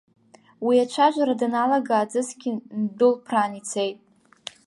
Уи 0.65 0.75
ацәажәара 0.83 1.35
даналага, 1.39 1.93
аҵысгьы 1.97 2.49
ндәылԥраан 2.81 3.51
ицеит. 3.59 3.97